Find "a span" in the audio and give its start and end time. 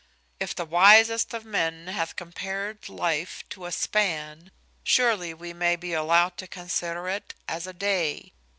3.67-4.49